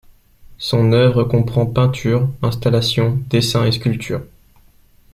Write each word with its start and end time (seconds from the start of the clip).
Son 0.57 0.93
œuvre 0.93 1.23
comprend 1.25 1.67
peinture, 1.67 2.27
installations, 2.41 3.19
dessins 3.29 3.65
et 3.67 3.71
sculptures. 3.71 4.23